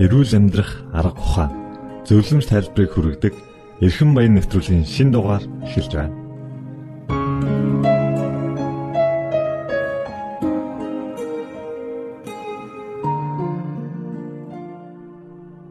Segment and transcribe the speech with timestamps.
[0.00, 1.52] эрүүл амьдрах арга ухаан
[2.08, 3.34] зөвлөмж тайлбарыг хүргэдэг
[3.84, 6.16] эрхэм баян нэвтрүүлгийн шин дугаар эхэлж байна.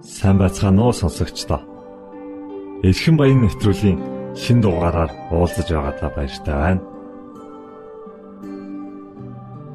[0.06, 1.62] Сайн бацгаана уу сонсогчдоо.
[2.86, 3.98] Эрхэм баян нэвтрүүлгийн
[4.38, 6.82] шин дугаараар уулзаж байгаадаа баяртай байна.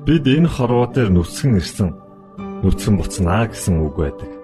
[0.07, 1.91] Бид энэ хорвоо дээр нүцгэн ирсэн
[2.62, 4.44] нүцгэн буцнаа гэсэн үг байдаг.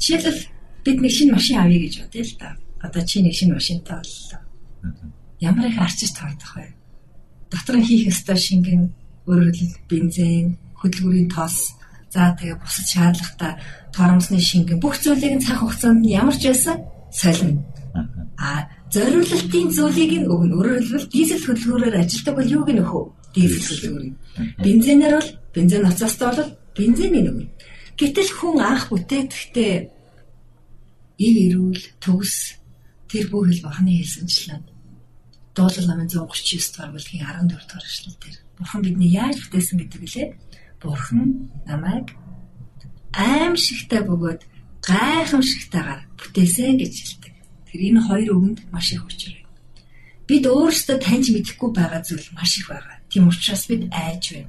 [0.00, 0.40] Жишээлбэл
[0.84, 2.48] бид нэг шинэ машин авъя гэж бодъё л да.
[2.80, 4.40] Одоо чи нэг шинэ машинтай боллоо.
[5.40, 6.72] Ямар их арчиж тоодох вэ?
[7.52, 8.82] Дотор нь хийх ёстой шингэн
[9.28, 11.76] өөрөөр хэлбэл бензин, хөдөлгүүрийн тос,
[12.08, 13.52] за тэгээ бусад шаардлагатай
[13.92, 16.76] торомсны шингэн бүх зүйлийг нь цаг хугацаанд нь ямар ч байсан
[17.12, 17.60] солино.
[18.40, 20.56] А зориулалтын зүйлийг нь өгнө.
[20.56, 23.04] Өөрөөр хэлбэл дизель хөдөлгөөрөөр ажилдаг бол юуг нь өхөө?
[23.34, 24.06] Дизель хөдөлгөөр.
[24.64, 27.46] Бензинээр бол бензин ноцоостой бол бензиний өгнө.
[28.00, 29.74] Гэтэл хүн анх бүтээхдээ
[31.20, 32.56] ив эрүүл төгс
[33.12, 34.64] тэр бүх хэл бахны хэлсэнчлэн
[35.52, 36.16] дуулал намын 139
[36.72, 40.28] дугаар бүлгийн 14 дугаар эшлэл дээр бурхан бидний яаж бүтээсэн гэдэг лээ.
[40.80, 42.16] Бурхан намайг
[43.12, 44.48] аимшигтай бөгөөд
[44.80, 47.34] гайхамшигтайгаар бүтээсэн гэж хэлдэг.
[47.68, 49.52] Тэр энэ хоёр үгэнд маш их учир байна.
[50.24, 52.96] Бид өөрсдөө таньж мэдэхгүй байгаа зүйл маш их байгаа.
[53.12, 54.48] Тийм учраас бид айж байна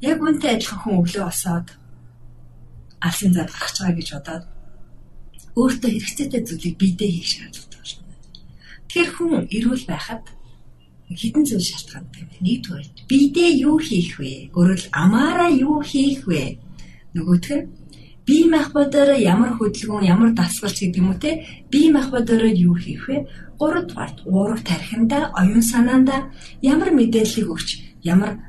[0.00, 1.68] Яг үнтэй адилхан хүн өглөө босоод
[3.00, 4.44] алсын зад гарч байгаа гэж бодоод
[5.56, 8.04] өөртөө хэрэгцээтэй зүйлийг биедээ хийх шаардлагатай болно.
[8.88, 10.24] Тэгэхээр хүн эрүүл байхад
[11.08, 12.30] хідэн зүйл шалтгаантай юм.
[12.44, 14.50] Нэгдүгээр биедээ юу хийх вэ?
[14.52, 16.58] Өөрөөр амаараа юу хийх вэ?
[17.14, 17.68] Нөгөөх нь
[18.26, 21.46] бие махбодороо ямар хөдөлгөөн, ямар дасгалч гэдэг юм уу те?
[21.70, 23.30] Бие махбодороо юу хийх вэ?
[23.56, 26.28] Гуравдугаар уурах тархинда, оюун санаанда
[26.60, 27.68] ямар мэдээллийг өгч,
[28.02, 28.42] ямар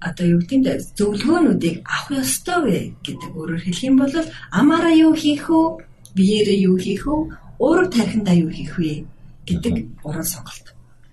[0.00, 4.14] одоо юу гэдэг зөвлөгөөнүүдийг авах ёстой вэ гэдэг өөрөөр хэлэх юм бол
[4.50, 5.84] амаараа юу хийх вэ?
[6.16, 7.16] Биеэрээ юу хийх вэ?
[7.60, 9.04] Өөрөөр тархиндаа юу хийх вэ
[9.46, 10.66] гэдэг гурван сонголт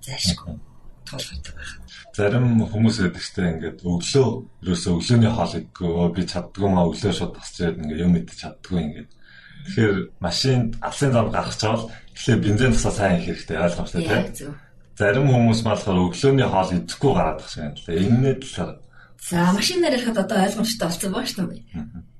[0.05, 0.55] зайлшгүй
[1.03, 1.75] тулгардаг байна.
[2.17, 4.27] Зарим хүмүүс байдаг ч ингээд өглөө
[4.63, 9.11] ерөөсөө өглөөний хоол идэггүй би чаддгүй маа өглөө шууд тасчээд ингээд юм идэж чаддгүй ингээд
[9.67, 14.55] Тэгэхээр машинд алсын зам гаргаж чавал тэгэхээр бензин тусаа сайн их хэрэгтэй ойлгомжтой тийм.
[14.97, 17.85] Зарим хүмүүс болохоор өглөөний хоол идэхгүй гараад байгаа юм л.
[17.85, 18.81] Энэний талаар
[19.21, 21.63] За машинаар ярихад одоо ойлгомжтой болсон баа шүү дээ.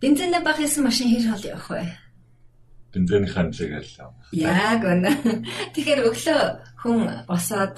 [0.01, 1.89] Бензинээ баг хийсэн машин хэр хоол явах вэ?
[2.93, 4.13] Бензиний хэмжээг л.
[4.33, 5.09] Яг үнэ.
[5.73, 6.41] Тэгэхээр өглөө
[6.83, 7.75] хүн босоод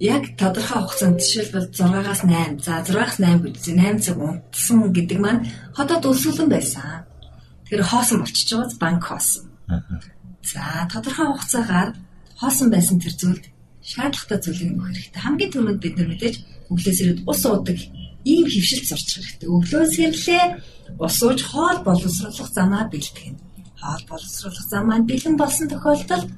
[0.00, 5.44] яг тодорхой хугацаанд жишээлбэл 6-аас 8, за 6-аас 8 гэж 8 цаг унтсан гэдэг маань
[5.76, 7.04] хотод өсвөлэн байсан.
[7.68, 9.46] Тэр хоосон болчихж байгаа банк хоосон.
[10.40, 11.90] За тодорхой хугацаагаар
[12.40, 13.44] хоосон байсан тэр зүйлд
[13.92, 15.22] шаардлагатай зүйлийг өгөх хэрэгтэй.
[15.24, 16.36] Хамгийн түрүүнд бид нар мэдээж
[16.70, 17.78] өглөөс ирээд ус уудаг
[18.24, 19.48] ийм хөвшилт сурч хэрэгтэй.
[19.50, 20.44] Өглөөс ирлээ
[20.98, 23.36] ус ууж хоол боловсруулах замаа бэлтгэн.
[23.80, 26.28] Хоол боловсруулах зам маань бэлэн болсон тохиолдолд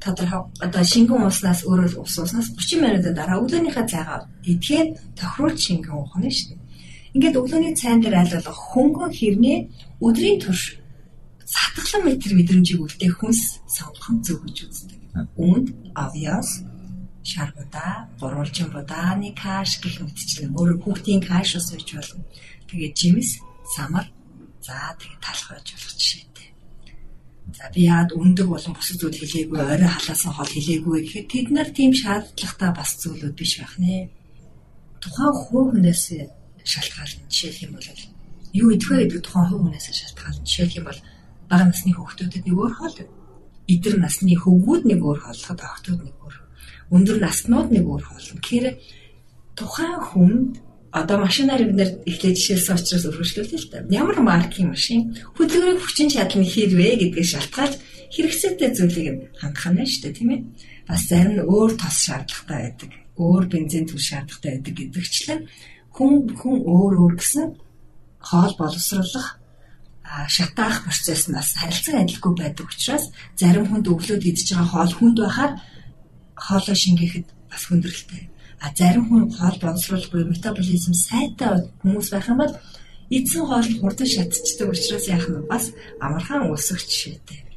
[0.00, 4.88] тодорхой одоо шингэн уснаас өөрөө ус ууснаас 30 минутын дараа өглөөнийхөө цайгаа идэхээр
[5.18, 6.66] тохируулж шингэн уух нь шүү дээ.
[7.14, 9.58] Ингээд өглөөний цайн дээр айлгах хөнгөн хэрнээ
[10.06, 10.78] өдрийн турш
[11.42, 14.98] сатглан метр мэдрэмжийг үлдээх хүнс сонгох нь зөв гэж үздэг.
[15.34, 15.66] Үүнд
[17.28, 22.24] авьяас шаргуудаа, гурвалжин будааны каш гэх мэтчлэн өөр хүүхдийн каш ус үйж болно.
[22.68, 23.38] Тэгээд жимс,
[23.76, 24.06] самар,
[24.62, 26.48] за тэгээд талх байж болох жишээтэй.
[27.56, 31.68] За би яад өндөг болон бусад зүйл хэлээгүй, орой халаасан хоол хэлээгүй гэхэд тэд нар
[31.72, 34.08] тийм шаардлагатай бас зүйлүүд биш байх нэ.
[35.00, 36.04] Тухайн хүүхнээс
[36.64, 37.28] шалтгаална.
[37.28, 37.88] Жишээлх юм бол
[38.52, 40.44] юу идэх вэ гэдэг тухайн хувь хүнээс шалтгаална.
[40.44, 41.00] Жишээлх юм бол
[41.48, 42.96] бага насны хүүхдүүдэд нэг өөр хоол,
[43.68, 46.47] эдэр насны хөвгүүд нэг өөр хооллоход охтууд нэг өөр.
[46.88, 48.28] Өндөр наснууд нэг өөр хоол.
[48.40, 48.66] Тэгэхээр
[49.58, 50.52] тухайн хүнд
[50.92, 53.84] одоо машинаар бид нэр эхлээд жишээлсэн учраас өргөжлүүлээ л та.
[53.92, 57.74] Ямар маркийн машин хөдөлгөөний хүчин чадал нь хэрвээ гэдгийг шалтгаалж
[58.08, 60.40] хэрэгцээтэй зүйлийг хангах нь шүү дээ тийм ээ.
[60.88, 62.90] Бас зарим нь өөр тос шаардлагатай байдаг.
[63.20, 65.40] Өөр бензин түл шаардлагатай байдаг гэдэгчлэн
[65.92, 67.46] хүн хүн өөр өөр гэсэн
[68.22, 69.28] хоол боловсруулах
[70.28, 75.16] шатаах процесс нь бас харилцан адилгүй байдаг учраас зарим хүнд өглөөд идж байгаа хоол хүнд
[75.20, 75.52] байхаар
[76.46, 78.22] хоолой шингээхэд бас хүндрэлтэй.
[78.60, 82.54] А зарим хүн хоол боловсруулах буюу метаболизм сайтай хүмүүс байх юм бол
[83.10, 85.64] эзэн хоол хурдан шатчихдаг учраас яах нь бас
[86.00, 87.47] амархан өсөх жишээтэй.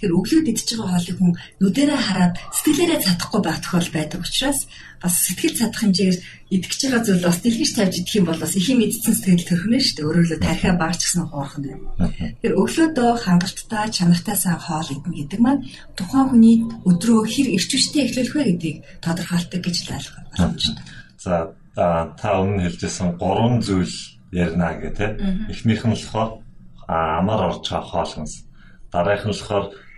[0.00, 4.60] Тэгэхээр өглөөд идж байгаа хоолыг хүн нүдэрээ хараад сэтгэлээрээ чадахгүй байх тохиол байдаг учраас
[4.96, 6.18] бас сэтгэл чадах хэмжээгээр
[6.56, 9.76] идэж байгаа зүйл бас дэлгэж тавьж идэх юм бол бас их юм идсэн сэтгэл төрхнө
[9.76, 10.08] шүү дээ.
[10.08, 11.84] Өөрөөр тархиа баарч гсэн хоорхон байна.
[12.40, 15.64] Тэгэхээр өглөөдөө хангалттай чанартай сайн хоол идэх гэдэг маань
[15.96, 16.56] тухайн хүний
[16.88, 20.84] өдрөө хэр эрч хүчтэй эхлүүлэх вэ гэдгийг тодорхойлдог гэж л ойлгох боломжтой.
[21.20, 21.34] За
[21.76, 23.96] та өмнө хэлжсэн гурван зүйл
[24.32, 25.10] ярина гэх тээ.
[25.52, 26.40] Эхнийх нь болохоор
[26.88, 28.34] амар орж байгаа хоол хүнс.
[28.92, 29.66] Дараагийнх нь болохоор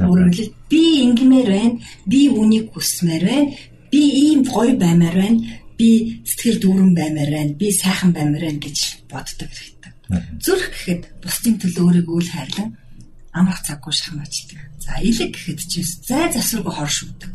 [0.00, 1.76] Өөрөөр хэлбэл би ингэмээр байна,
[2.08, 3.52] би үнийг хүсмээр байна,
[3.92, 5.38] би ийм гоё баймаар байна,
[5.76, 8.78] би сэтгэл дүүрэн баймаар байна, би сайхан баймаар байна гэж
[9.12, 9.92] боддог хэрэгтэй.
[10.40, 12.70] Зүрх гэхэд бусдын төлөө өөрийгөө л хайрлан
[13.32, 14.60] амрах цаггүй шахмаачдаг.
[14.80, 17.32] За илэг гэхэд ч зай засваргүй хоршуулдаг.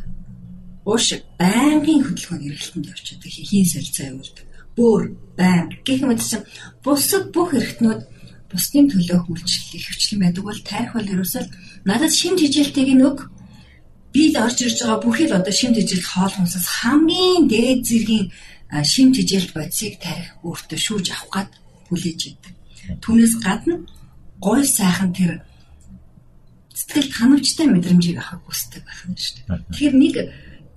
[0.86, 1.08] Ууш
[1.42, 4.46] байнгын хөдөлгөөний эргэлтэнд явчихдаг, хийн солилцоо явуулдаг.
[4.78, 5.04] Бөөр,
[5.36, 6.46] байнг гэх мэт чинь
[6.86, 8.02] бусад бүх эргэтнүүд
[8.51, 11.44] бусдын төлөө үйлчлэл хөвчлэн байдаг бол тайрх бол ерөөсөө
[11.84, 13.18] надад шимт хижээлтэйг нь өг
[14.13, 18.25] би л орж ирж байгаа бүхэл одоо шимт хижээлт хоол хүнсээс хамгийн дээд зэргийн
[18.88, 21.51] шимт хижээлт бодисыг тарих өөртөө шүүж авах гад
[21.92, 22.54] хүлээж идэг.
[23.04, 23.75] Түүнээс гадна
[24.39, 25.44] гой сайхан тэр
[26.72, 29.60] сэтгэл ханамжтай мэдрэмжийг авах хүсдэг байх нь шүү дээ.
[29.75, 30.16] Тэгэхээр нэг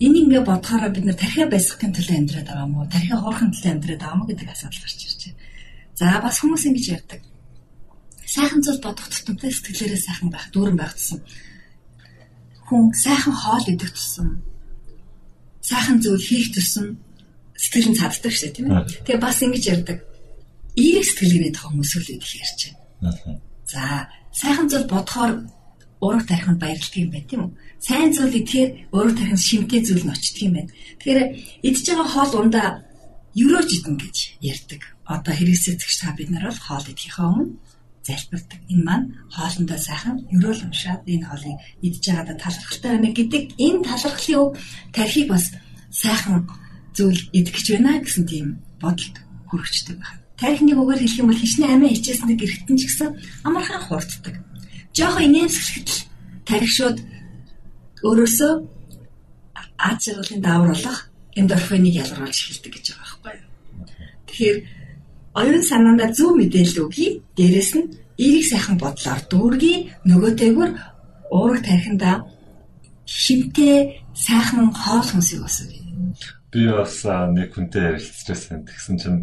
[0.02, 4.00] энийг ингээ бодохоор бид нар тархиа байсгахын төлөө амьдраад байгаа мó тархиа хоорхын төлөө амьдраад
[4.02, 5.38] байгаа мó гэдэг асуудал гарч ирж байна.
[5.94, 7.20] За бас хүмүүс ингэж ярьдаг
[8.34, 11.20] сайхан зүйл бодох тутамтай сэтгэлээрээ сайхан байх, дүүрэн байх тусам
[12.70, 14.28] хүн сайхан хоол идэх тусам
[15.58, 16.86] сайхан зүйл хийх тусам
[17.58, 18.86] сэтгэл нь цаддаг шээ тийм ээ.
[19.04, 19.98] Тэгээ бас ингэж ярьдаг.
[20.78, 22.60] Эерэг сэтгэлгээний тох хүмүүс үл идэх ярьж
[23.02, 23.42] байна.
[23.66, 23.82] За
[24.30, 25.32] сайхан зүйл бодохоор
[26.00, 27.52] ураг тархинд баярлдаг юм байна тийм үү?
[27.82, 30.70] Сайн зүйл идэхээр ураг тархинд шимтэй зүйл нь очдөг юм байна.
[31.02, 31.20] Тэгэхээр
[31.68, 32.68] идж байгаа хоол ундаа
[33.34, 37.58] ерөөж идэн гэж ярьдаг одоо хэрэгсэцэгч та бид нар бол хоол идэхээ өмнө
[38.06, 38.60] залбирдаг.
[38.72, 44.40] Энэ маань хоолндоо сайхан ерөөл уншаад энэ хоолыг идж байгаадаа талархалтай байна гэдэг энэ талархлын
[44.40, 44.48] өв
[44.96, 45.44] тархийг бас
[45.90, 46.48] сайхан
[46.96, 48.46] зүйл идэх гэж байна гэсэн тийм
[48.80, 49.16] бодолд
[49.48, 50.20] хүрчдэг байна.
[50.40, 53.10] Тархиныг өгөр хэлэх юм бол хичнээн амиа хичээсэнд гэрхтэн ч гэсэн
[53.44, 54.34] амархан хурддаг.
[54.96, 55.98] Жохо инээмсэглэхэд л
[56.48, 56.98] тархи шууд
[58.00, 58.52] өөрөөсөө
[59.76, 60.98] ад жаргалын даавруулах
[61.36, 63.48] эндорфиныг ялгаруулж эхэлдэг гэж байгаа байхгүй юу.
[64.28, 64.58] Тэгэхээр
[65.34, 67.22] оюун санаандаа зөв мэдээлэл өгье.
[67.36, 70.70] Дээрэс нь эерэг сайхан бодлоор дүүргий нөгөөтэйгүр
[71.30, 72.26] уурах тархиндаа
[73.06, 75.80] шимтэй сайхан хоол хүнсийг өсгөе.
[76.50, 78.66] Би бас нэг хүнтэй ярилцчихсан.
[78.66, 79.20] Тэгсэн чинь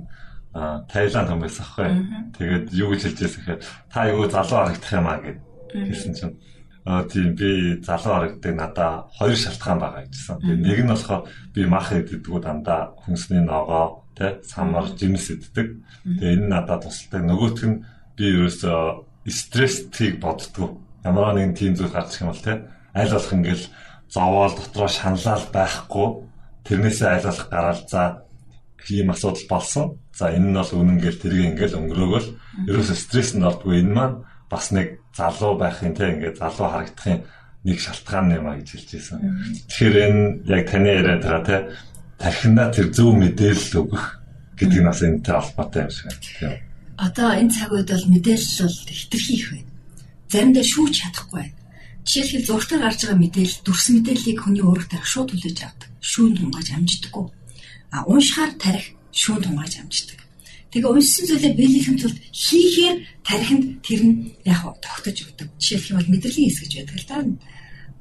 [0.57, 1.91] Таиланд хүмүүс ахгүй.
[2.39, 3.61] Тэгээд юу гэж хэлж байсан гэхээр
[3.91, 5.39] та юу залуу харагдах юм аа гэд
[5.75, 6.33] хэлсэн чинь
[6.87, 10.07] Аа тийм би залуу харагддаг надаа хоёр шалтгаан байгаа.
[10.07, 11.23] Тэгээ нэг нь болохоор
[11.53, 15.85] би мах идэгдгүү дандаа хүнсний ногоо тэ самар жимс иддэг.
[16.03, 17.21] Тэгээ энэ надад тусалдаг.
[17.21, 17.85] Нөгөөх нь
[18.17, 20.81] би ерөөсөө стресстийг боддгоо.
[21.05, 22.65] Ямар нэгэн тийм зүйл гарчих юм бол тэ
[22.97, 23.65] аль болох ингээл
[24.09, 26.07] зовоол дотроо шаналал байхгүй
[26.65, 28.01] тэрнээсээ аль болох гараал за
[28.89, 29.85] ийм асуудал болсон.
[30.17, 32.27] За энэ нь бол үнэн гэл тэрийг ингээл өнгөрөөгөл
[32.71, 34.17] ерөөсөө стресс нь ордгүй энэ маань
[34.49, 37.21] бас нэг залуу байхын те ингээд залуу харагдахын
[37.67, 39.19] нэг шалтгаан юм а гэж хэлж байсан.
[39.67, 41.57] Тэгэхээр энэ яг таны яриад байгаа те
[42.17, 44.05] тархинда тэр зөв мэдээлэл өгөх
[44.57, 46.05] гэдэг нь бас энэтэй холбоотой юм шиг
[46.41, 46.61] байна.
[46.97, 49.71] Одоо энэ цаг үед бол мэдээлэл бол хэтэрхий их байна.
[50.33, 51.55] Заримдаа шүүж чадахгүй байна.
[52.07, 55.89] Жишээлбэл зургатаар гарч байгаа мэдээлэл дүрс мэдээллийг хүний өөрөөр тарих шууд хүлээж авдаг.
[56.01, 57.25] Шүүн тунгааж амждаггүй.
[57.93, 60.19] А уншихаар тарих шүүн тунгааж амждаг.
[60.71, 62.97] Тэгээ уншсан зүйлээ биелэхийн тулд хийхээр
[63.27, 65.47] тархинд тэр нь яг тогтож өгдөг.
[65.59, 67.17] Жишээлх юм бол мэдрэлийн хэс гэж байдаг л да.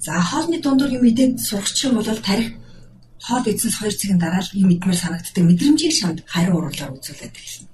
[0.00, 2.48] За хоолны дундуур юм идээд сургачих юм бол тарих
[3.20, 7.68] хоол эзэнс 2 цагийн дараа л юм идмээр санагддаг мэдрэмжийг шанд хариу уруулаар үзүүлээд эхэлнэ.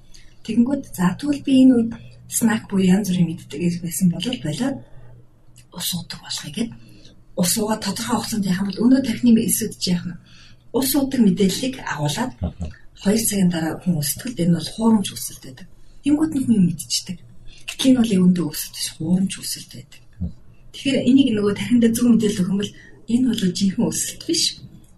[0.44, 1.90] Тэгэнгүүт за тэгвэл би энэ үед
[2.26, 4.76] снак буюу янз бүрийн мэддэг байсан бол болоод
[5.78, 6.70] ус уудаг болохыг гээд
[7.38, 10.18] ус уугаа тодорхой хугацаанд яхам бол өнөө тархины эсүүд чи яах нь
[10.78, 12.32] ус уудаг мэдээллийг агуулад
[13.06, 15.66] 2 цагийн дараа хүн өсөлтөд энэ бол хуурамч өсөлт байдаг.
[16.02, 17.18] Тэнгүүд нь хүн мэдчихдэг.
[17.68, 20.00] Гэтэл энэ бол өвөндөө өсөлт биш хуурамч өсөлт байдаг.
[20.76, 22.72] Тэгэхээр энийг нөгөө тархинд зөв мэдээлэл өгөх юм бол
[23.08, 24.42] энэ бол жинхэнэ өсөлт биш.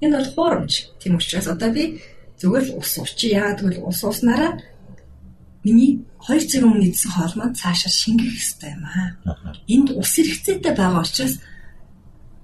[0.02, 0.74] Энэ бол хуурамч.
[0.98, 2.02] Тийм учраас одоо би
[2.42, 3.30] зүгээр л ус уучи.
[3.30, 4.58] Яагаад гэвэл ус уснараа
[5.62, 9.08] миний 2 цагийн өмнө идсэн хоол маань цаашаа шингэх хэрэгтэй юм аа.
[9.70, 11.34] Энд ус хэрэгцээтэй байгаа учраас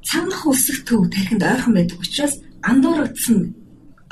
[0.06, 3.38] цангах үсэх төв тархинд ойрхон байдаг учраас андуурагдсан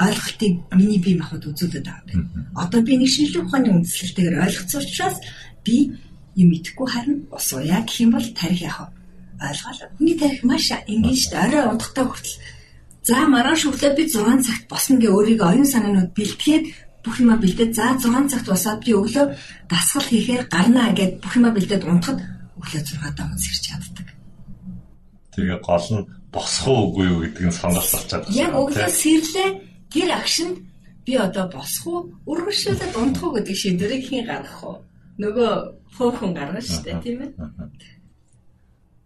[0.02, 2.24] ойлголтыг миний бие махбод үзүүлээд байгаа юм.
[2.58, 5.16] Одоо би нэг шинжлэх ухааны үндслэлтэйгээр ойлгоцсон учраас
[5.62, 5.76] би
[6.34, 9.01] юм идэхгүй харин ус уяа гэх юм бол тарих яах вэ?
[9.50, 9.90] Ойлгоо.
[9.98, 11.44] Хүний тарих маш энгийн шүү дээ.
[11.46, 12.36] Орой унтахтай хүртэл
[13.02, 16.64] за маргааш өглөө би 6 цагт босно гэ өөрийгөө оюун санаанууд бэлтгээд
[17.02, 19.26] бүх юма бэлдээд за 6 цагт босоод би өглөө
[19.66, 22.22] дасгал хийхээр гарнаа гэд бүх юма бэлдээд унтахад
[22.58, 24.08] өглөө 6 даа унс ирч чаддаг.
[25.34, 28.38] Тэгээ гол нь босох уугүй юу гэдэг нь сонголт болчиход байна.
[28.38, 29.48] Яг өглөө сэрлээ
[29.90, 30.56] гэр агшинд
[31.02, 34.78] би одоо босох уу өргөшөөд унтах уу гэдэг шийдвэрийг хэн гаргах вэ?
[35.18, 35.50] Нөгөө
[35.98, 37.30] хөөхөн гаргана шүү дээ тийм ээ.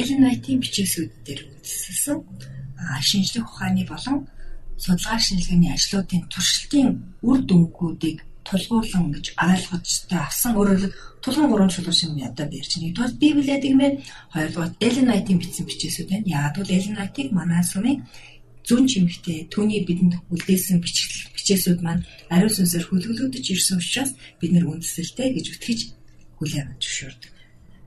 [0.00, 2.18] Элен Вайтийн бичээсүүд дээр үндэслэсэн
[3.08, 4.30] шинжлэх ухааны болон
[4.78, 6.88] судалгаа шинжилгээний ажлуудын туршилтын
[7.28, 13.20] үр дүнгуудыг тулгуурлан гэж ойлгочтой авсан өөрөөр тулгын гурван чулуу шиг юм ядаа бэрч нэгдүгээр
[13.22, 13.94] Библиэд гэмээр
[14.32, 16.30] хоёрдугаар Элен Вайтийн бичсэн бичээсүүд байна.
[16.30, 17.98] Яг бол Элен Вайтыг манай сүмийн
[18.68, 20.78] зүүн чимэгтээ түүний бидэнд үлдээсэн
[21.34, 25.80] бичээсүүд маань ариун сүнсээр хөлөглөгдөж ирсэн учраас бид нэр үндэслэлтэй гэж үтгэж
[26.38, 27.32] хүлээн авч зөвшөөрдөг.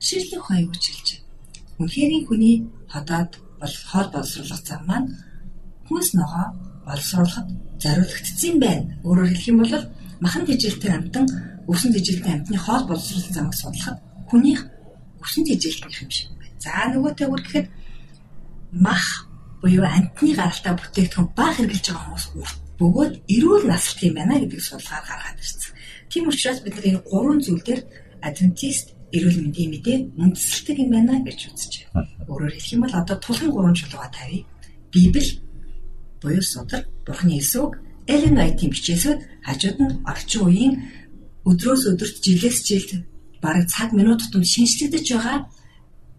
[0.02, 1.21] Ширлэх хаяг үчилж.
[1.82, 2.56] Үнхэрийн хүний
[2.92, 5.08] ходоод бол хоол боловсруулах зам маань
[5.86, 6.46] хүнс ногоо
[6.86, 7.48] боловсруулахад
[7.82, 8.86] зориулагдсан байна.
[9.06, 9.74] Өөрөөр хэлэх юм бол
[10.22, 11.26] махан тэжээлтэй амтан
[11.70, 13.98] өвсөн тэжээлтийн амьтны хоол боловсруулсан замыг судлахад
[14.30, 14.60] хүнийх
[15.22, 16.58] өвсөн тэжээлтнийх юм шиг байна.
[16.62, 17.66] За нөгөөтэй үр гэхэд
[18.86, 19.06] мах
[19.62, 22.26] буюу амьтны гаралтай бүтээгдэхүүн баг хэрглэж байгаа хүмүүс
[22.78, 25.74] бөгөөд эрүүл насалт юм байна гэдгийг судалгаар гаргаад ирсэн.
[26.10, 27.82] Тийм учраас бид энэ гурван зүйл дээр
[28.26, 32.08] адвентист эрүүл мэндийн мэдээ үндэслэлтэй юм байна гэж үзэж байна.
[32.28, 34.44] Өөрөөр хэлэх юм бол одоо тулхан гурван чулууга тавья.
[34.92, 35.40] Библи
[36.20, 40.74] буюу судар, Бурхны эсвэг, Элен Вайтийн бичээсүүд хажууд нь орчин үеийн
[41.48, 42.90] өдрөөс өдөрт жилээс жилд
[43.42, 45.38] бараг цаг минут тутамд шинжлэгдэж байгаа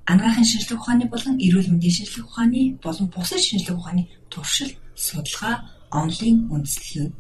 [0.06, 5.56] анагаахын шинжлэх ухааны болон эрүүл мэндийн шинжлэх ухааны болон бусад шинжлэх ухааны туршил, судалгаа,
[5.92, 7.16] онлайн үндэслэл.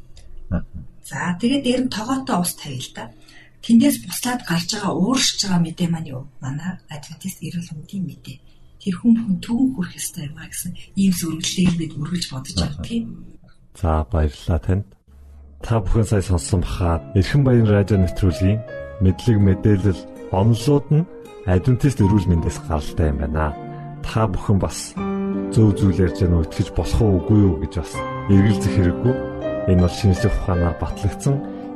[1.07, 3.03] За тэгээд дээр нь тогоотой ус тавья л да.
[3.63, 6.23] Тэндээс буслаад гарч байгаа ууршиж байгаа мэдээ маань юу?
[6.43, 8.37] Манай Адвентист эрүүл мэндийн мэдээ.
[8.83, 12.83] Тэр хүн хүн төвөн хүрэх ёстой юм а гэсэн ийм зөвлөлийг бид үргэлж бодож байгаа
[12.83, 13.03] тийм.
[13.79, 14.85] За баярлалаа танд.
[15.63, 18.59] Та бүхэн сая сонссон бахаа Эрхэн баян радио нэвтрүүлгийн
[18.99, 20.01] мэдлэг мэдээлэл
[20.35, 21.07] онлоод нь
[21.47, 23.55] Адвентист эрүүл мэндээс гаралтай юм байна.
[24.03, 24.91] Та бүхэн бас
[25.55, 27.95] зөв зүйл ярьж байгаа нь итгэж болох уу үгүй юу гэж бас
[28.27, 29.13] эргэлзэх хэрэггүй.
[29.71, 31.52] Энэ бол шинжлэх ухаанаар батлагдсан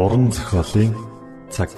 [0.00, 0.92] Уран зохиолын
[1.54, 1.68] цаг.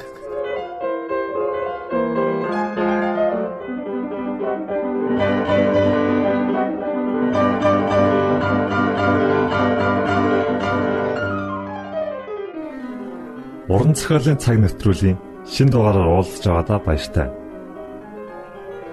[13.73, 15.19] Уран зохиолын цаг нэвтрүүлгийн
[15.53, 17.29] шин дугаараар уулзж байгаадаа баяртай.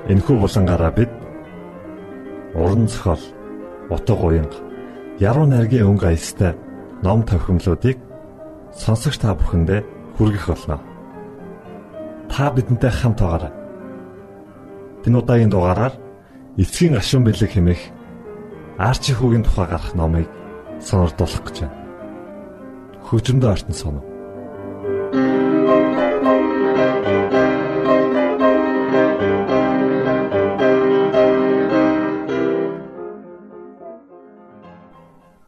[0.10, 1.12] Энэхүү булангаараа бид
[2.58, 3.22] уран зохиол,
[3.94, 4.58] утга уянга,
[5.22, 6.58] яруу найргийн өнгө аястай
[7.06, 8.09] ном тохиомлуудыг
[8.80, 9.84] сонсогч та бүхэндээ
[10.16, 10.80] хүргэх болно.
[12.32, 13.54] Та бидэнтэй хамт байгаарай.
[15.04, 15.94] Энэ удаагийн дугаараар
[16.56, 17.82] эцгийн гашуун бэлэг хэмээх
[18.80, 20.28] Арчи хүүгийн тухай гарах номыг
[20.80, 21.76] сонирдуулах гэж байна.
[23.04, 24.02] Хөгжмөд артн соно.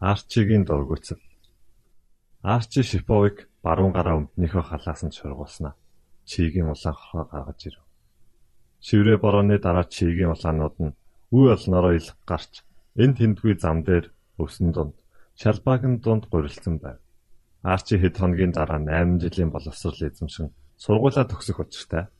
[0.00, 1.16] Арчигийн дургуцал
[2.42, 5.78] Арчи Шиповыг баруун гараа өмднийхөө халаас нь шургуулснаа.
[6.26, 7.86] Чигийн улаан хорхоо гаргаж ирв.
[8.82, 10.96] Шиврээ борооны дараа чигийн улаанууд нь
[11.30, 12.66] үе олноороо илг гарч
[12.98, 14.10] энэ тэндгүй зам дээр
[14.42, 14.98] өвсөн дунд
[15.38, 16.98] шалбаагийн дунд гурилсан байв.
[17.62, 20.50] Арчи хэд хоногийн дараа 8 жилийн боловсрол эзэмшин
[20.82, 22.10] сургуулаа төгсөх учиртай.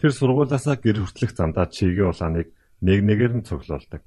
[0.00, 2.48] Тэр сургуулаасаа гэр хүртэлх замдаа чигийн улааныг
[2.80, 4.00] нэг нэгээр нь цуглуулдаг.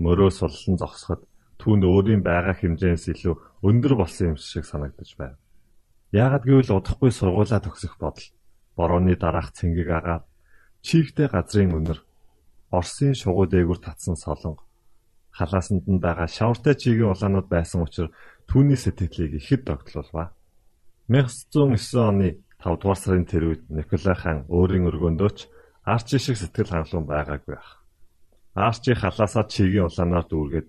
[0.00, 1.28] Мөрөө суллан зогсоход
[1.60, 3.34] түүнд өөрийн байгаа хэмжээс илүү
[3.68, 5.36] өндөр болсон юм шиг санагдаж байв.
[6.10, 8.26] Яагад гэвэл удахгүй сургуулаа төгсөх бодол
[8.76, 10.24] борооны дараах цэнгэг агаад
[10.80, 12.00] чийгтэй газрын өнөр
[12.70, 14.70] Оросын шугуу дээгүр татсан солонго
[15.36, 18.14] халаасанд нь байгаа шавартай чигийн улаанууд байсан учраас
[18.50, 20.34] түүний сэтгэлийг ихэд догтлуулва.
[21.08, 25.38] 1909 оны 5 дугаар сарын тэр үед Николай хаан өөрийн өргөндөөч
[25.86, 27.70] Арчи шиг сэтгэл хангалуун байгаагүй ах.
[28.54, 30.68] Арчи халаасаа чигийн улаанаар дүүргээд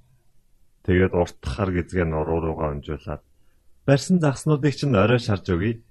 [0.85, 3.21] Тэгээд урт хар гизгээ нуруу руугаа өнжүүлээд
[3.85, 5.81] барьсан загснуудыг чинь орой шарж өгье.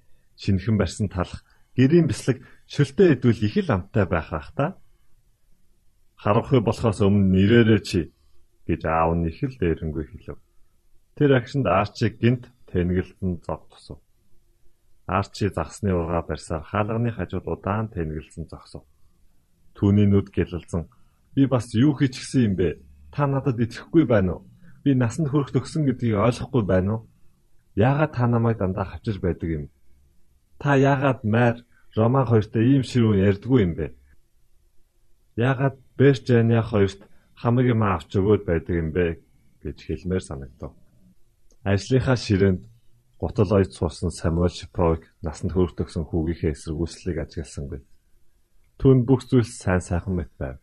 [0.40, 1.44] Шинхэн барьсан талах
[1.76, 4.66] гэрийн бяцлаг шөлтөө идвэл их л амттай байх бах та.
[6.16, 8.00] Харанхуй болохоос өмнө нэрээрээ чи
[8.66, 10.38] гэж аав нь их л дээрэнгүй хэлв.
[11.16, 13.98] Тэр агшинд Арчиг гинт тэнгэлтэн зог тусав.
[15.06, 18.84] Арчи загсны ургаа барьсаар хаалганы хажууд удаан тэнгэлсэн зогсов.
[19.74, 20.86] Түүний нүд гэлэлцэн
[21.34, 22.68] би бас юу хийчихсэн юм бэ?
[23.10, 24.49] Та надад итгэхгүй байна уу?
[24.84, 27.00] Би насанд хүрэх төгсөн гэдгийг ойлгохгүй байна уу?
[27.76, 29.64] Яагаад та намайг дандаа хавчиж байдаг юм?
[30.58, 31.56] Та яагаад майр
[31.96, 33.86] Роман хоёртой ийм ширүүн ярьдгүй юм бэ?
[35.36, 37.00] Яагаад Берчаня хоёрт
[37.34, 39.20] хамаг юм авч өгөөд байдаг юм бэ
[39.62, 40.72] гэж хэлмээр санагдав.
[41.64, 42.62] Ажлынхаа ширээнд
[43.20, 47.80] гутал ойд суусан Самуэль Шиповыг насанд хүртэгсэн хүүгийнхээ эсэргүүцлийг ажигласангүй.
[48.80, 50.56] Түүнд бүх зүйл сайн сайхан мэт байв.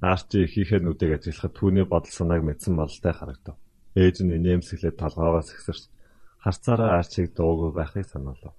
[0.00, 3.56] Арчи ихийнхээ нүдийг ажиглахад түүний бодол санааг мэдсэн бололтой харагдав.
[3.98, 5.90] Ээж нь инээмсэглээд толгоогоос ихсэрч
[6.38, 8.54] харцаараа арчиг дуугүй байхыг санаалав.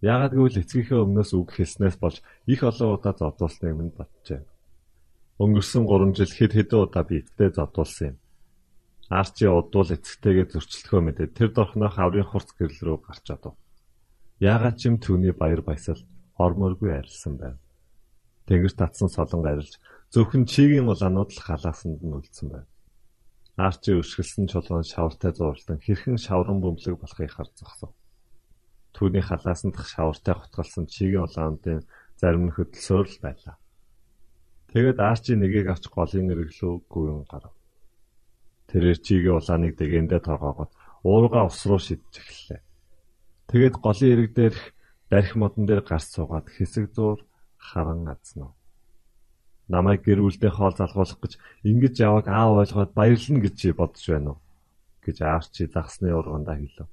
[0.00, 4.40] Яагад гэвэл эцгийнхээ өмнөөс үг хэлснээс болж их олон удаа зодуулсныг минь боджээ.
[5.36, 8.16] Өнгөрсөн 3 жил хэд хэдэн удаа би эцтэй зодуулсан юм.
[9.12, 13.54] Арчи удвал эцэгтэйгээ зөрчилдөхөө мэдээ тэр дорхноох аврын хурц гэрэл рүү гарч одов.
[14.40, 16.00] Яагаад ч юм түүний баяр баясал
[16.40, 17.56] ормооргүй арилсан байв.
[18.48, 19.76] Тэнгэр татсан солон арилж
[20.14, 22.70] зөвхөн чигийн улаанууд л халаасанд нь үлдсэн байв.
[23.58, 27.90] Арчи өшгөлсөн чулуун шавартай зурлан хэрхэн шавран бөмбөлөг болохыг харж зогсов.
[28.94, 31.82] Түүний халаасанд шавартай хотголсон чигийн улаануудын
[32.14, 33.58] зарим нь хөдөлсөөр л байлаа.
[34.70, 37.54] Тэгээд Арчи нэгийг авч голын эрэглүү гүйн гарав.
[38.70, 40.70] Тэрээр чигийн улааныг дэгэндээ торгоогоод
[41.02, 42.62] уурга ус руу шидэж эхэллээ.
[43.50, 44.62] Тэгээд голын ирэг дээрх
[45.10, 47.18] дарих модон дээр гарч суугаад хэсэг зуур
[47.58, 48.54] харан азнав.
[49.68, 51.32] Намайг гэр бүлдээ хоол залгуулах гэж
[51.64, 54.44] ингэж яваг аав ойлгоод баярлна гэж бодож байна уу?
[55.04, 56.88] гэж аарчи загсны ургандаа хэлв.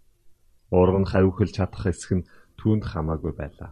[0.71, 2.27] Урга нь хавихлж чадах эсэх нь
[2.60, 3.71] түүнд хамаагүй байлаа.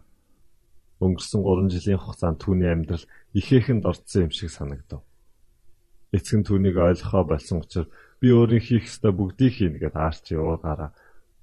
[1.00, 3.04] Өнгөрсөн 3 жилийн хугацаанд түүний амьдрал
[3.36, 5.04] ихээхэн дорцсон юм шиг санагдав.
[6.12, 7.88] Эцэг нь түүнийг ойлгохоо болсон учраас
[8.20, 10.92] би өөрийн хийх ёстой бүгдийг хийнэ гэд аарч яваагаараа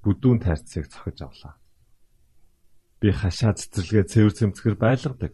[0.05, 1.55] бүдүүн тайрцыг цохиж авлаа.
[3.01, 5.33] Би хашаа цэцэрлэгээ цэвэр цэмцгэр байлгадаг.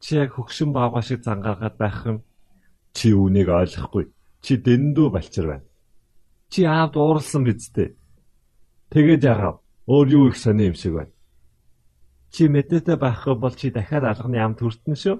[0.00, 2.18] Чи яг хөгшин баага шиг зангаргаад байх юм.
[2.94, 4.10] Чи үүнийг ойлгохгүй.
[4.44, 5.66] Чи дэндүү балчир байна.
[6.48, 7.96] Чи аавд ууралсан биз дээ.
[8.94, 9.58] Тэгээд яагаад
[9.90, 11.14] өөр юу их сони юм шиг байна.
[12.30, 15.16] Чи мэдээтэй байх бол чи дахиад алганы амт хүртэн шүү.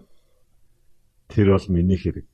[1.28, 2.26] Тэр бол миний хэрэг.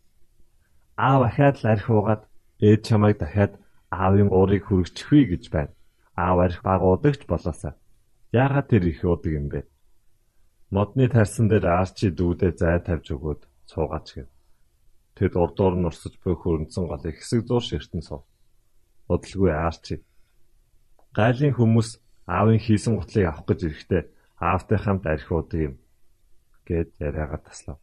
[0.97, 2.23] Аав ахаад л арх уугаад
[2.63, 3.53] Ээж чамайг дахиад
[3.91, 5.73] аавын уурыг хүргэчихвээ гэж байна.
[6.15, 7.75] Аав арх баг удагч болоосаа.
[8.33, 9.67] Яагаад тэр их удаг юм бэ?
[10.75, 14.29] Модны тарсан дээр арчи дүүдээ зай тавьж өгөөд цуугаач гэв.
[15.15, 18.27] Тэд урдуур нь урсаж буй хөрөнцөн голыг хэсэг зур ширтэн суув.
[19.07, 20.03] Бодлгүй арчи.
[21.15, 24.03] Гайлын хүмүүс аавын хийсэн гутлыг авах гэж ирэхдээ
[24.43, 25.75] аавтай хамт архи удаг юм
[26.67, 27.79] гэд яриагаа таслав.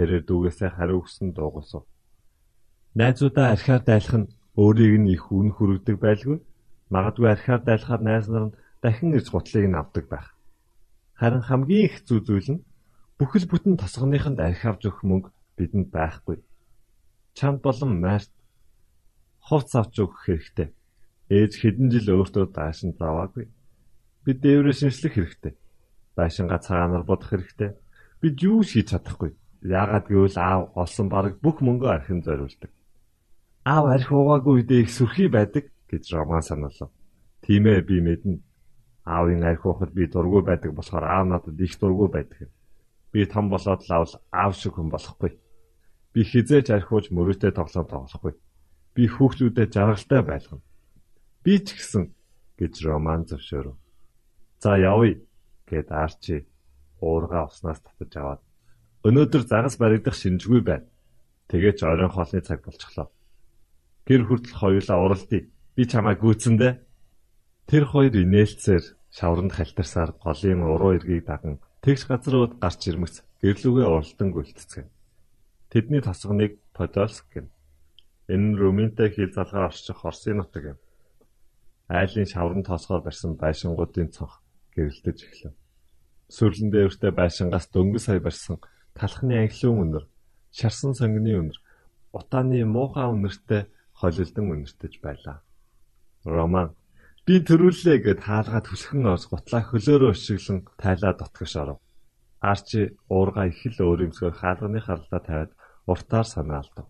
[0.00, 1.84] Тэрээр дүүгээсээ хариу өгсөн дуугасав.
[2.96, 6.40] Найзуудаа архиар дайлах нь өөрийг нь их үн хүргэдэг байлгүй.
[6.88, 10.35] Магадгүй архиар дайлахаар найз нар нь дахин ирж гутлыг нь авдаг байх.
[11.18, 12.64] Харин хамгийн их зүй зүйл нь
[13.18, 16.36] бүхэл бүтэн тосгоныхонд архи авч өгөх мөнгө бидэнд байхгүй.
[17.36, 18.32] Чамд болон майрт
[19.40, 20.68] хувц авч өгөх хэрэгтэй.
[21.32, 23.48] Ээж хэдэн жил өөртөө даашин заваагүй.
[24.24, 25.54] Бид дээврээ шинжлэх хэрэгтэй.
[26.16, 27.70] Даашингаа цагаанаар бодох хэрэгтэй.
[28.20, 29.32] Бид юу хийж чадахгүй.
[29.64, 32.70] Яагаад гэвэл аав олсон бараг бүх мөнгөө архин зориулдаг
[33.66, 36.90] аав арх уугаагүй үедээ их сүрхий байдаг гэж Роман сануулав.
[37.42, 38.38] Тийм ээ би мэднэ.
[39.06, 42.50] Аавын арх уухад би дургүй байдаг болохоор аав надад их дургүй байдаг.
[43.12, 45.38] Би том болоод лавл аав шиг хүн болохгүй.
[46.12, 48.34] Би хизээч архиуж мөрөөдөө тоглоом тоглохгүй.
[48.94, 50.64] Би хүүхдүүдэд жаргалтай байлгана.
[51.44, 52.10] Би ч гэсэн
[52.58, 53.76] гэж Роман зөвшөөрөв.
[54.58, 55.22] За явъя
[55.70, 56.46] гэд Арчи
[56.98, 58.40] уурга уснаас татаж аваад
[59.06, 60.88] өнөөдөр загас баригдах шинжгүй байна.
[61.46, 63.06] Тэгээд ч оройн хоолны цаг болчихлоо.
[64.06, 65.46] Гэр хүртэл хоёулаа уралдъя.
[65.76, 66.68] Би чамайг гүйцэндэ.
[67.66, 74.30] Тэр хоёр инээлцээр шавранд халтарсаар голын уруу эргийг даган тэгш газрууд гарч ирмэгц гэрлүүгээ уралдан
[74.30, 74.86] гүйлтцгэн.
[75.74, 77.50] Тэдний тосгоныг Подольск гэнэ.
[78.30, 80.78] Энэ нь Румынтай хил залгаар орчих Орсын нутаг юм.
[81.90, 84.38] Айлын шаврын тоосгоор барьсан байшингуудын цонх
[84.78, 85.54] гэрэлтэж эхлэв.
[86.30, 88.62] Сүрлэн дээртэй байшингаас дөнгөс сая барьсан
[88.94, 90.04] талхны анхлын өнөр,
[90.54, 91.58] шарсан сонгины өнөр,
[92.14, 93.66] утааны муухай өнөртэй
[93.98, 95.42] холилдон үнэртэж байлаа.
[96.22, 96.74] Роман
[97.26, 101.78] би төрүүллээ гэд хаалгаад хүлхэн ос гутлаа хөлөөрөө өшиглэн тайлаа дотгош оров.
[102.38, 105.50] Арчи уурга их л өөрөмсгөр хаалганы харлаа тавиад
[105.90, 106.86] уртаар санаалдав.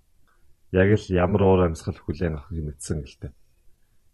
[0.77, 3.33] Яг л ямар уур амьсгал хүлээн авахыг мэдсэн гэлтэй.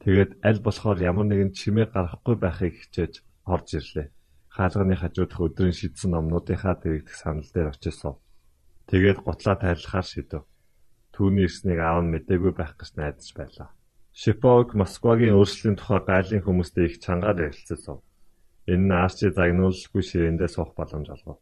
[0.07, 4.15] Тэгээд аль болохоор ямар нэгэн чимээ гарахгүй байхыг хичээж орж ирлээ.
[4.55, 8.15] Хаалганы хажуудах өдрийн шидсэн номнуудынхаа дэрэгдэх санал дээр очисон.
[8.87, 10.47] Тэгээд гутлаа тайлахаар шидэв.
[11.11, 13.75] Түүний ирснийг аав нь мэдээгүй байх гэж найдаж байлаа.
[14.13, 18.05] Шиповг Москвагийн өөрчлөлийн тухай гайлын хүмүүстэй их чангаар ярилцсан.
[18.69, 21.41] Энэ нь Арчи загнуулгүй ширээндээ суух боломж олгов.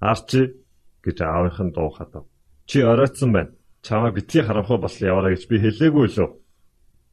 [0.00, 0.56] Арчи
[1.04, 2.24] гэж аавынх нь дуу хадав.
[2.64, 3.52] Чи оройтсан байна.
[3.84, 6.30] Чамаа битгий харанхуй бас яваарай гэж би хэлээгүй лөө.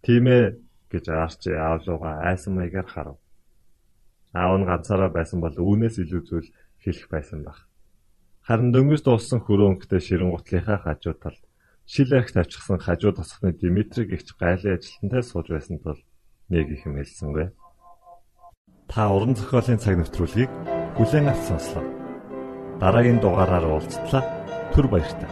[0.07, 0.55] Тийм ээ
[0.88, 3.17] гэж Арчи аав руугаа айсан маягаар харав.
[4.31, 6.47] Аав нь ганцаараа байсан бол үүнээс илүү зүйл
[6.79, 7.67] хэлэх байсан баг.
[8.47, 11.43] Харин дөнгөж дууссан хөрөөнгөтэй ширэн гутлынхаа хажуу талд
[11.91, 15.99] шил арх тавьчихсан хажуу тосхны Димитрий гихч гайлын ажилтнтай сууж байсан тул
[16.47, 17.51] нэг их юм хэлсэнгүй.
[18.88, 20.47] Та уран зохиолын цаг навтруулыг
[20.95, 21.84] бүлээн авч сонслоо.
[22.80, 24.23] Дараагийн дугаараар уулзтлаа.
[24.71, 25.32] Түр баярлалаа.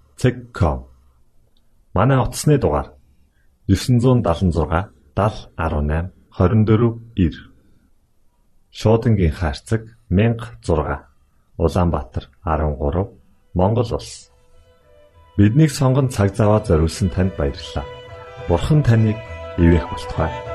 [0.21, 0.85] Цэг.com.
[1.95, 2.93] Манай утасны дугаар
[3.67, 7.33] 976 7018 24
[8.69, 11.09] Шуудангийн хаяг 16
[11.57, 13.09] Улаанбаатар 13
[13.55, 14.29] Монгол улс.
[15.37, 17.85] Биднийг сонгонд цаг зав аваад зориулсан танд баярлалаа.
[18.47, 19.17] Бурхан таныг
[19.57, 20.50] ивээх болтугай.